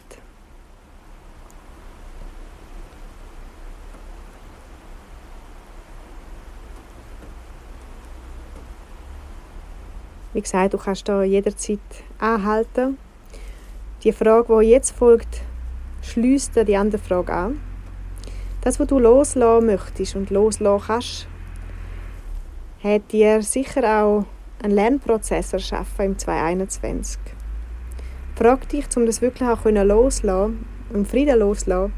Wie 10.34 10.42
gesagt, 10.42 10.74
du 10.74 10.78
kannst 10.78 11.08
da 11.08 11.24
jederzeit 11.24 11.80
anhalten. 12.20 12.98
Die 14.04 14.12
Frage, 14.12 14.60
die 14.60 14.72
jetzt 14.72 14.92
folgt, 14.92 15.40
schließt 16.02 16.68
die 16.68 16.76
andere 16.76 17.02
Frage 17.02 17.32
an. 17.32 17.73
Das, 18.64 18.80
was 18.80 18.88
du 18.88 18.98
loslassen 18.98 19.66
möchtest 19.66 20.16
und 20.16 20.30
loslassen 20.30 20.86
kannst, 20.88 21.28
hat 22.82 23.12
dir 23.12 23.42
sicher 23.42 23.84
auch 24.02 24.26
einen 24.62 24.74
Lernprozess 24.74 25.52
erschaffen 25.52 26.06
im 26.06 26.18
2021. 26.18 27.20
Frag 28.38 28.70
dich, 28.70 28.86
um 28.96 29.06
das 29.06 29.22
wirklich 29.22 29.50
auch 29.50 29.66
loslassen 29.66 30.66
und 30.94 31.10
Frieden 31.10 31.40
loslassen, 31.40 31.92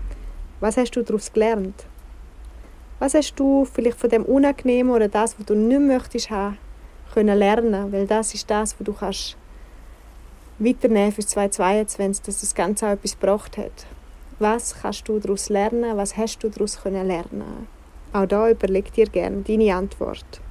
was 0.59 0.77
hast 0.77 0.95
du 0.95 1.03
daraus 1.03 1.31
gelernt? 1.31 1.85
Was 2.97 3.13
hast 3.13 3.35
du 3.35 3.65
vielleicht 3.65 3.99
von 3.99 4.09
dem 4.09 4.23
Unangenehmen 4.25 4.91
oder 4.91 5.07
das, 5.07 5.37
was 5.37 5.45
du 5.45 5.53
nicht 5.53 5.81
möchtest 5.81 6.31
haben, 6.31 6.57
können 7.13 7.37
lernen? 7.37 7.91
Weil 7.91 8.07
das 8.07 8.33
ist 8.33 8.49
das, 8.49 8.73
was 8.79 8.83
du 8.83 8.93
kannst 8.93 9.37
weiternehmen 10.57 11.11
für 11.11 11.21
2022, 11.21 12.25
dass 12.25 12.41
das 12.41 12.55
Ganze 12.55 12.87
auch 12.87 12.91
etwas 12.93 13.19
gebracht 13.19 13.55
hat. 13.59 13.85
Was 14.37 14.75
kannst 14.81 15.07
du 15.07 15.17
daraus 15.17 15.47
lernen? 15.47 15.95
Was 15.95 16.17
hast 16.17 16.43
du 16.43 16.49
daraus 16.49 16.83
lernen? 16.83 17.67
Auch 18.11 18.25
da 18.25 18.49
überleg 18.49 18.91
dir 18.91 19.05
gerne 19.05 19.43
deine 19.43 19.73
Antwort. 19.73 20.41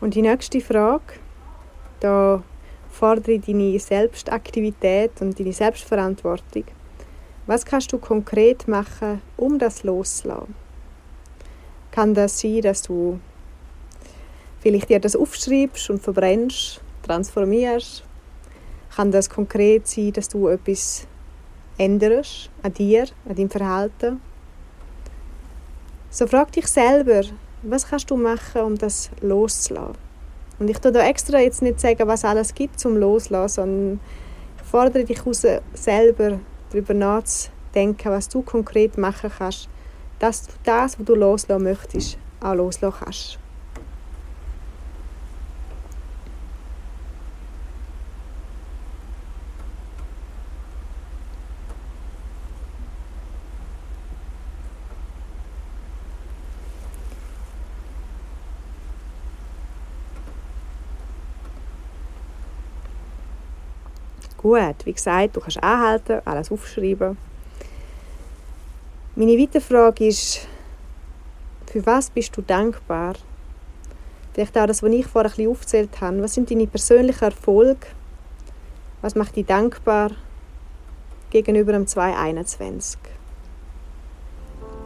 Und 0.00 0.14
die 0.14 0.22
nächste 0.22 0.60
Frage, 0.60 1.14
da 2.00 2.42
fordere 2.94 3.38
deine 3.38 3.78
Selbstaktivität 3.78 5.20
und 5.20 5.38
deine 5.38 5.52
Selbstverantwortung. 5.52 6.64
Was 7.46 7.64
kannst 7.64 7.92
du 7.92 7.98
konkret 7.98 8.68
machen, 8.68 9.20
um 9.36 9.58
das 9.58 9.82
loszulassen? 9.82 10.54
kann 11.94 12.12
das 12.12 12.40
sein, 12.40 12.60
dass 12.60 12.82
du 12.82 13.20
vielleicht 14.58 14.88
dir 14.88 14.98
das 14.98 15.14
aufschreibst 15.14 15.90
und 15.90 16.02
verbrennst, 16.02 16.80
transformierst. 17.04 18.02
Kann 18.96 19.12
das 19.12 19.30
konkret 19.30 19.86
sein, 19.86 20.12
dass 20.12 20.28
du 20.28 20.48
etwas 20.48 21.06
änderst 21.78 22.50
an 22.64 22.74
dir, 22.74 23.06
an 23.28 23.36
deinem 23.36 23.50
Verhalten. 23.50 24.20
So 26.10 26.26
frag 26.26 26.50
dich 26.50 26.66
selber, 26.66 27.22
was 27.62 27.86
kannst 27.86 28.10
du 28.10 28.16
machen, 28.16 28.62
um 28.62 28.76
das 28.76 29.10
loszulassen? 29.20 29.94
Und 30.58 30.70
ich 30.70 30.78
tue 30.78 30.92
da 30.92 31.04
extra 31.06 31.38
jetzt 31.40 31.62
nicht 31.62 31.80
sagen, 31.80 32.06
was 32.06 32.24
alles 32.24 32.54
gibt 32.54 32.78
zum 32.78 32.96
Loslassen, 32.96 33.54
sondern 33.54 34.00
ich 34.56 34.62
fordere 34.62 35.04
dich 35.04 35.18
heraus, 35.18 35.44
selber 35.74 36.38
darüber 36.70 36.94
nachzudenken, 36.94 38.12
was 38.12 38.28
du 38.28 38.42
konkret 38.42 38.98
machen 38.98 39.30
kannst, 39.36 39.68
dass 40.18 40.46
du 40.46 40.52
das, 40.64 40.98
was 40.98 41.06
du 41.06 41.14
loslassen 41.14 41.64
möchtest, 41.64 42.18
auch 42.40 42.54
loslassen 42.54 42.96
kannst. 43.04 43.38
Gut, 64.44 64.84
wie 64.84 64.92
gesagt, 64.92 65.36
du 65.36 65.40
kannst 65.40 65.62
anhalten, 65.62 66.20
alles 66.26 66.52
aufschreiben. 66.52 67.16
Meine 69.16 69.38
weitere 69.38 69.62
Frage 69.62 70.06
ist, 70.06 70.46
für 71.64 71.86
was 71.86 72.10
bist 72.10 72.36
du 72.36 72.42
dankbar? 72.42 73.14
Vielleicht 74.34 74.58
auch 74.58 74.66
das, 74.66 74.82
was 74.82 74.90
ich 74.90 75.06
vorher 75.06 75.30
ein 75.30 75.34
bisschen 75.34 75.50
aufgezählt 75.50 75.98
habe. 75.98 76.22
Was 76.22 76.34
sind 76.34 76.50
deine 76.50 76.66
persönlichen 76.66 77.24
Erfolge? 77.24 77.86
Was 79.00 79.14
macht 79.14 79.34
dich 79.34 79.46
dankbar 79.46 80.10
gegenüber 81.30 81.72
dem 81.72 81.86
2021? 81.86 82.98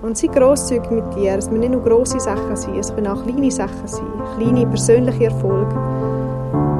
Und 0.03 0.17
sei 0.17 0.29
grosszügig 0.29 0.89
mit 0.89 1.17
dir. 1.17 1.37
Es 1.37 1.49
müssen 1.49 1.59
nicht 1.59 1.73
nur 1.73 1.83
grosse 1.83 2.21
Sachen 2.21 2.55
sein, 2.55 2.79
es 2.79 2.95
können 2.95 3.09
auch 3.09 3.25
kleine 3.25 3.51
Sachen 3.51 3.89
sein. 3.89 4.07
Kleine 4.37 4.69
persönliche 4.69 5.25
Erfolge 5.25 5.98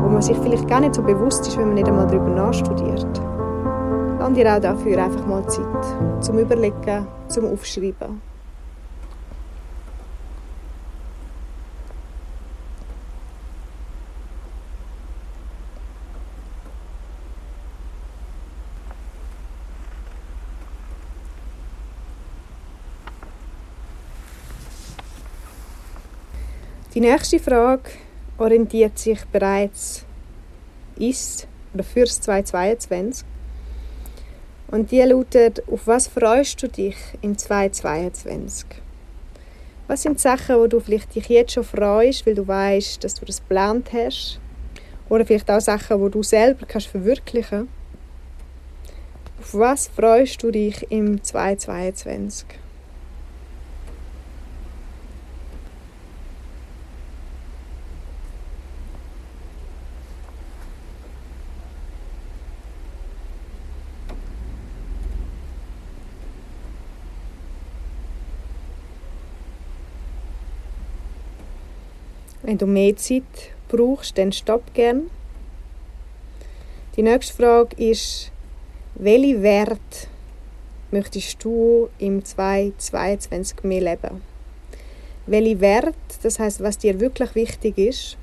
wo 0.09 0.13
man 0.13 0.23
sich 0.23 0.39
vielleicht 0.39 0.67
gar 0.67 0.81
nicht 0.81 0.95
so 0.95 1.03
bewusst 1.03 1.47
ist, 1.47 1.59
wenn 1.59 1.67
man 1.67 1.75
nicht 1.75 1.87
einmal 1.87 2.07
darüber 2.07 2.31
nachstudiert. 2.31 3.07
Lass 4.19 4.33
dir 4.33 4.57
auch 4.57 4.59
dafür 4.59 5.05
einfach 5.05 5.27
mal 5.27 5.47
Zeit 5.47 6.25
zum 6.25 6.39
Überlegen, 6.39 7.07
zum 7.29 7.45
Aufschreiben. 7.45 8.23
Die 26.95 27.01
nächste 27.01 27.39
Frage 27.39 27.91
orientiert 28.39 28.99
sich 28.99 29.25
bereits 29.27 30.05
ist 30.97 31.47
oder 31.75 31.85
fürs 31.85 32.21
2022. 32.21 33.27
Und 34.71 34.91
die 34.91 35.01
lautet, 35.03 35.63
auf 35.69 35.87
was 35.87 36.09
freust 36.09 36.63
du 36.63 36.69
dich 36.69 36.97
im 37.23 37.37
2022? 37.37 38.67
Was 39.87 40.03
sind 40.03 40.21
Sachen, 40.21 40.57
wo 40.57 40.67
du 40.67 40.81
vielleicht 40.81 41.15
dich 41.15 41.29
jetzt 41.29 41.53
schon 41.53 41.65
freust, 41.65 42.27
weil 42.27 42.35
du 42.35 42.47
weißt, 42.47 43.03
dass 43.03 43.15
du 43.15 43.25
das 43.25 43.41
geplant 43.41 43.91
hast? 43.93 44.39
Oder 45.09 45.25
vielleicht 45.25 45.51
auch 45.51 45.61
Sachen, 45.61 45.99
wo 45.99 46.11
du 46.11 46.23
selber 46.23 46.67
kannst 46.67 46.89
verwirklichen. 46.89 47.69
Auf 49.41 49.55
was 49.55 49.89
freust 49.89 50.43
du 50.43 50.51
dich 50.51 50.87
im 50.91 51.25
2022? 51.25 52.47
Wenn 72.49 72.57
du 72.57 72.65
mehr 72.67 72.97
Zeit 72.97 73.53
brauchst, 73.69 74.17
dann 74.17 74.33
stopp 74.33 74.73
gern. 74.73 75.11
Die 76.97 77.03
nächste 77.03 77.35
Frage 77.35 77.77
ist, 77.77 78.33
welche 78.95 79.43
Wert 79.43 80.09
möchtest 80.91 81.45
du 81.45 81.91
im 81.99 82.25
2022 82.25 83.65
mehr 83.65 83.83
leben? 83.83 84.23
Welche 85.27 85.61
Wert, 85.61 85.95
das 86.23 86.39
heißt, 86.39 86.63
was 86.63 86.79
dir 86.79 86.99
wirklich 87.01 87.35
wichtig 87.35 87.77
ist. 87.77 88.17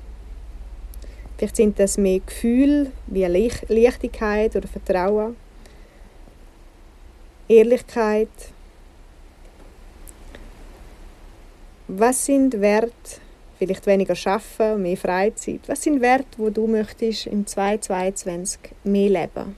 Vielleicht 1.38 1.54
sind 1.54 1.78
das 1.78 1.96
mehr 1.96 2.18
Gefühle 2.18 2.90
wie 3.06 3.26
Leichtigkeit 3.26 4.56
oder 4.56 4.66
Vertrauen, 4.66 5.36
Ehrlichkeit. 7.46 8.28
Was 11.86 12.26
sind 12.26 12.60
Werte, 12.60 13.20
vielleicht 13.58 13.86
weniger 13.86 14.14
arbeiten, 14.24 14.82
mehr 14.82 14.96
Freizeit. 14.96 15.60
Was 15.66 15.82
sind 15.82 16.00
Werte, 16.00 16.38
wo 16.38 16.50
du 16.50 16.66
möchtest 16.66 17.26
im 17.26 17.46
2022 17.46 18.60
mehr 18.84 19.10
leben? 19.10 19.56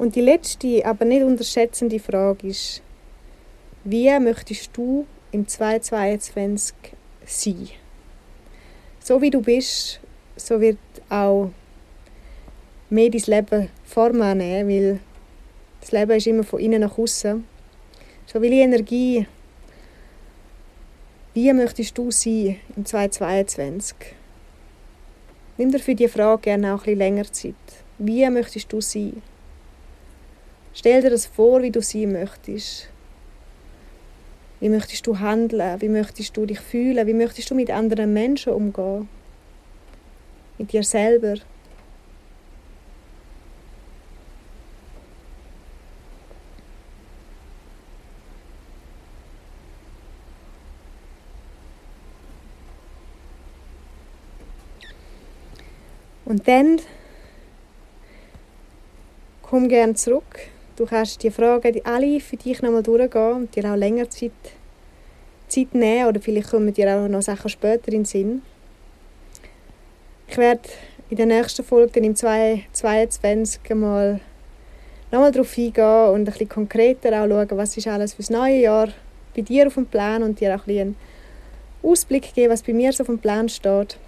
Und 0.00 0.16
die 0.16 0.22
letzte, 0.22 0.82
aber 0.86 1.04
nicht 1.04 1.22
unterschätzende 1.22 1.98
Frage 1.98 2.48
ist, 2.48 2.80
wie 3.84 4.18
möchtest 4.18 4.70
du 4.74 5.06
im 5.32 5.46
2022 5.46 6.74
sein. 7.26 7.68
So 8.98 9.20
wie 9.22 9.30
du 9.30 9.40
bist, 9.40 10.00
so 10.36 10.60
wird 10.60 10.78
auch 11.08 11.50
mehr 12.90 13.10
dein 13.10 13.22
Leben 13.22 13.68
Form 13.84 14.20
annehmen, 14.22 14.68
weil 14.68 15.00
das 15.80 15.92
Leben 15.92 16.12
ist 16.12 16.26
immer 16.26 16.44
von 16.44 16.60
innen 16.60 16.80
nach 16.80 16.98
außen. 16.98 17.44
So 18.26 18.40
die 18.40 18.60
Energie. 18.60 19.26
Wie 21.32 21.52
möchtest 21.52 21.96
du 21.96 22.10
sein 22.10 22.56
im 22.76 22.84
2022? 22.84 23.96
Nimm 25.56 25.70
dir 25.70 25.78
für 25.78 25.94
die 25.94 26.08
Frage 26.08 26.42
gerne 26.42 26.74
auch 26.74 26.78
ein 26.78 26.84
bisschen 26.84 26.98
länger 26.98 27.32
Zeit. 27.32 27.54
Wie 27.98 28.28
möchtest 28.28 28.72
du 28.72 28.80
sein? 28.80 29.22
Stell 30.72 31.02
dir 31.02 31.10
das 31.10 31.26
vor, 31.26 31.62
wie 31.62 31.70
du 31.70 31.82
sein 31.82 32.12
möchtest. 32.12 32.88
Wie 34.60 34.68
möchtest 34.68 35.06
du 35.06 35.18
handeln? 35.18 35.80
Wie 35.80 35.88
möchtest 35.88 36.36
du 36.36 36.44
dich 36.44 36.60
fühlen? 36.60 37.06
Wie 37.06 37.14
möchtest 37.14 37.50
du 37.50 37.54
mit 37.54 37.70
anderen 37.70 38.12
Menschen 38.12 38.52
umgehen? 38.52 39.08
Mit 40.58 40.72
dir 40.72 40.82
selber? 40.82 41.36
Und 56.26 56.46
dann 56.46 56.80
komm 59.42 59.68
gerne 59.68 59.94
zurück 59.94 60.50
Du 60.80 60.86
kannst 60.86 61.22
die 61.22 61.30
Fragen 61.30 61.78
alle 61.84 62.20
für 62.20 62.38
dich 62.38 62.62
nochmal 62.62 62.82
durchgehen 62.82 63.32
und 63.34 63.54
dir 63.54 63.70
auch 63.70 63.76
länger 63.76 64.08
Zeit, 64.08 64.32
Zeit 65.46 65.74
nehmen 65.74 66.08
oder 66.08 66.22
vielleicht 66.22 66.48
kommen 66.48 66.72
dir 66.72 66.96
auch 66.96 67.06
noch 67.06 67.20
Sachen 67.20 67.50
später 67.50 67.88
in 67.88 67.98
den 67.98 68.04
Sinn. 68.06 68.40
Ich 70.26 70.38
werde 70.38 70.62
in 71.10 71.18
der 71.18 71.26
nächsten 71.26 71.64
Folge 71.64 71.92
dann 71.92 72.04
im 72.04 72.16
2022 72.16 73.60
mal 73.74 74.20
nochmal 75.12 75.32
darauf 75.32 75.58
eingehen 75.58 76.14
und 76.14 76.20
ein 76.20 76.24
bisschen 76.24 76.48
konkreter 76.48 77.10
auch 77.22 77.28
schauen, 77.28 77.58
was 77.58 77.76
ist 77.76 77.86
alles 77.86 78.14
für 78.14 78.22
das 78.22 78.30
neue 78.30 78.62
Jahr 78.62 78.88
bei 79.36 79.42
dir 79.42 79.66
auf 79.66 79.74
dem 79.74 79.84
Plan 79.84 80.22
und 80.22 80.40
dir 80.40 80.54
auch 80.54 80.66
ein 80.66 80.78
einen 80.78 80.96
Ausblick 81.82 82.32
geben, 82.32 82.54
was 82.54 82.62
bei 82.62 82.72
mir 82.72 82.90
so 82.94 83.02
auf 83.02 83.08
dem 83.08 83.18
Plan 83.18 83.50
steht. 83.50 83.98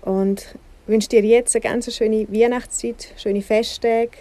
Und 0.00 0.56
wünsche 0.88 1.10
dir 1.10 1.22
jetzt 1.22 1.54
eine 1.54 1.62
ganz 1.62 1.94
schöne 1.94 2.26
Weihnachtszeit, 2.28 3.14
schöne 3.16 3.40
Festtage 3.40 4.18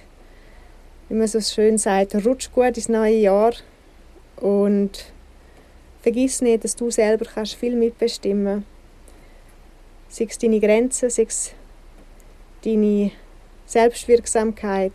wie 1.12 1.15
man 1.15 1.28
so 1.28 1.41
schön 1.41 1.78
sagt, 1.78 2.15
rutsch 2.26 2.50
gut 2.54 2.78
ins 2.78 2.88
neue 2.88 3.17
Jahr 3.17 3.52
Und 4.38 5.12
vergiss 6.02 6.41
nicht, 6.41 6.63
dass 6.63 6.78
du 6.78 6.89
selber 6.89 7.26
kannst 7.26 7.56
viel 7.56 7.76
mitbestimmen 7.76 8.63
kannst. 10.08 10.17
Sei 10.17 10.26
es 10.30 10.38
deine 10.38 10.62
Grenzen, 10.62 11.10
sei 11.10 11.24
es 11.24 11.52
deine 12.63 13.12
Selbstwirksamkeit. 13.65 14.93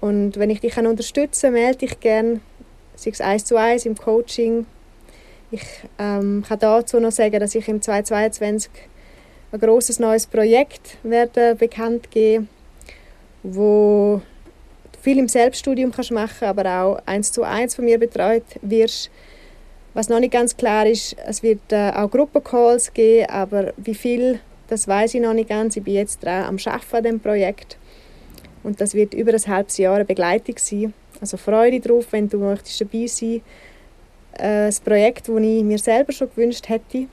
Und 0.00 0.38
wenn 0.38 0.50
ich 0.50 0.60
dich 0.60 0.78
unterstützen 0.78 1.46
kann, 1.46 1.52
melde 1.54 1.78
dich 1.78 1.98
gerne, 1.98 2.40
sei 2.94 3.10
es 3.10 3.20
eins 3.20 3.44
zu 3.46 3.56
eins 3.56 3.86
im 3.86 3.96
Coaching. 3.96 4.66
Ich 5.50 5.66
ähm, 5.98 6.44
kann 6.46 6.60
dazu 6.60 7.00
noch 7.00 7.10
sagen, 7.10 7.40
dass 7.40 7.56
ich 7.56 7.66
im 7.66 7.82
2022 7.82 8.70
ein 9.50 9.58
großes 9.58 9.98
neues 9.98 10.28
Projekt 10.28 10.96
werde 11.02 11.56
bekannt 11.56 12.12
geben, 12.12 12.48
wo 13.42 14.22
viel 15.00 15.18
im 15.18 15.28
Selbststudium 15.28 15.92
kannst 15.92 16.10
machen, 16.10 16.44
aber 16.46 16.82
auch 16.82 17.02
eins 17.06 17.32
zu 17.32 17.42
eins 17.42 17.74
von 17.74 17.84
mir 17.84 17.98
betreut 17.98 18.44
wirst. 18.62 19.10
Was 19.94 20.08
noch 20.08 20.20
nicht 20.20 20.32
ganz 20.32 20.56
klar 20.56 20.86
ist, 20.86 21.16
es 21.26 21.42
wird 21.42 21.60
äh, 21.70 21.90
auch 21.90 22.10
Gruppencalls 22.10 22.92
geben, 22.92 23.28
aber 23.28 23.72
wie 23.76 23.94
viel, 23.94 24.38
das 24.68 24.86
weiß 24.86 25.14
ich 25.14 25.20
noch 25.20 25.32
nicht 25.32 25.48
ganz. 25.48 25.76
Ich 25.76 25.82
bin 25.82 25.94
jetzt 25.94 26.22
dran 26.22 26.44
am 26.44 26.56
Arbeiten 26.64 26.96
an 26.96 27.02
dem 27.02 27.20
Projekt 27.20 27.76
und 28.62 28.80
das 28.80 28.94
wird 28.94 29.14
über 29.14 29.32
ein 29.32 29.46
halbes 29.46 29.78
Jahr 29.78 29.96
eine 29.96 30.04
Begleitung 30.04 30.56
sein. 30.58 30.94
Also 31.20 31.36
freue 31.36 31.72
dich 31.72 31.82
drauf, 31.82 32.06
wenn 32.12 32.28
du 32.28 32.38
möchtest 32.38 32.80
dabei 32.80 33.06
sein. 33.06 33.42
Äh, 34.38 34.68
ein 34.68 34.74
Projekt, 34.84 35.28
das 35.28 35.36
ich 35.36 35.64
mir 35.64 35.78
selber 35.78 36.12
schon 36.12 36.30
gewünscht 36.30 36.68
hätte, 36.68 37.06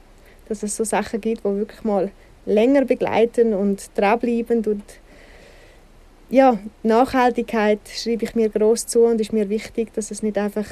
dass 0.47 0.61
es 0.61 0.75
so 0.75 0.83
Sachen 0.83 1.19
gibt, 1.19 1.43
die 1.43 1.55
wirklich 1.55 1.83
mal 1.83 2.11
länger 2.45 2.85
begleiten 2.85 3.53
und 3.53 3.89
dranbleiben 3.95 4.63
und 4.65 4.83
ja, 6.29 6.59
Nachhaltigkeit 6.83 7.79
schreibe 7.87 8.25
ich 8.25 8.35
mir 8.35 8.49
groß 8.49 8.87
zu 8.87 9.05
und 9.05 9.21
ist 9.21 9.33
mir 9.33 9.49
wichtig, 9.49 9.93
dass 9.93 10.11
es 10.11 10.23
nicht 10.23 10.37
einfach 10.37 10.65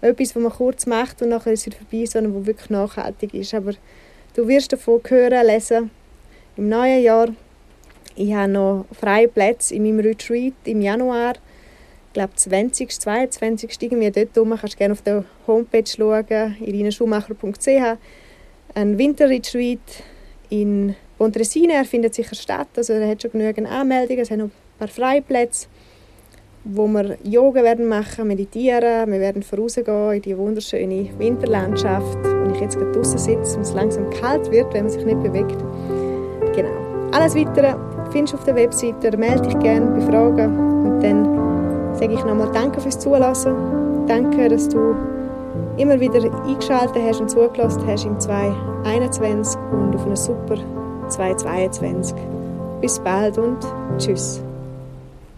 etwas, 0.00 0.34
was 0.34 0.42
man 0.42 0.52
kurz 0.52 0.86
macht 0.86 1.22
und 1.22 1.30
nachher 1.30 1.52
ist 1.52 1.66
es 1.66 1.74
vorbei, 1.74 2.04
sondern 2.06 2.34
wo 2.34 2.44
wirklich 2.46 2.70
nachhaltig 2.70 3.34
ist. 3.34 3.54
Aber 3.54 3.72
du 4.34 4.48
wirst 4.48 4.72
davon 4.72 5.00
hören, 5.08 5.46
lesen 5.46 5.90
im 6.56 6.68
neuen 6.68 7.02
Jahr. 7.02 7.28
Ich 8.14 8.34
habe 8.34 8.52
noch 8.52 8.84
freie 8.92 9.28
Plätze 9.28 9.74
in 9.74 9.84
meinem 9.84 10.00
Retreat 10.00 10.54
im 10.64 10.82
Januar. 10.82 11.34
Ich 12.08 12.12
glaube 12.12 12.34
20, 12.34 12.90
22, 12.90 13.70
irgendwie 13.80 14.10
dort 14.10 14.36
rum. 14.36 14.54
Kannst 14.60 14.76
gerne 14.76 14.92
auf 14.92 15.00
der 15.00 15.24
Homepage 15.46 15.86
schauen, 15.86 16.56
irinenschumacher.ch. 16.60 17.96
Ein 18.74 18.98
Winterretreat 18.98 19.80
in 20.50 20.94
Pontresina, 21.16 21.84
findet 21.84 22.14
sicher 22.14 22.34
statt, 22.34 22.68
also 22.76 22.92
er 22.92 23.08
hat 23.08 23.22
schon 23.22 23.30
genügend 23.30 23.68
Anmeldungen, 23.68 24.22
es 24.22 24.30
haben 24.30 24.40
noch 24.40 24.50
paar 24.82 24.88
Freiplätze, 24.88 25.68
wo 26.64 26.86
wir 26.88 27.16
Yoga 27.22 27.62
werden 27.62 27.86
machen, 27.86 28.26
meditieren, 28.26 29.10
wir 29.10 29.20
werden 29.20 29.42
vorausgehen 29.42 30.12
in 30.12 30.22
die 30.22 30.36
wunderschöne 30.36 31.08
Winterlandschaft, 31.18 32.18
wo 32.24 32.54
ich 32.54 32.60
jetzt 32.60 32.76
gerade 32.78 32.92
draußen 32.92 33.18
sitze 33.18 33.56
und 33.56 33.62
es 33.62 33.72
langsam 33.74 34.10
kalt 34.10 34.50
wird, 34.50 34.72
wenn 34.74 34.84
man 34.84 34.92
sich 34.92 35.04
nicht 35.04 35.22
bewegt. 35.22 35.58
Genau. 36.54 37.10
Alles 37.12 37.34
Weitere 37.34 37.74
findest 38.10 38.34
du 38.34 38.38
auf 38.38 38.44
der 38.44 38.56
Webseite, 38.56 39.16
melde 39.16 39.42
dich 39.42 39.58
gerne 39.60 39.86
bei 39.86 40.00
Fragen 40.00 40.58
und 40.84 41.00
dann 41.00 41.94
sage 41.94 42.14
ich 42.14 42.24
nochmal 42.24 42.50
Danke 42.52 42.80
fürs 42.80 42.98
Zulassen, 42.98 43.54
danke, 44.06 44.48
dass 44.48 44.68
du 44.68 44.96
immer 45.76 45.98
wieder 46.00 46.22
eingeschaltet 46.44 47.02
hast 47.06 47.20
und 47.20 47.30
zugelassen 47.30 47.82
hast 47.86 48.04
im 48.04 48.18
2021 48.18 49.60
und 49.72 49.94
auf 49.94 50.06
eine 50.06 50.16
super 50.16 50.56
2022. 51.08 52.16
Bis 52.80 52.98
bald 52.98 53.38
und 53.38 53.58
tschüss. 53.98 54.42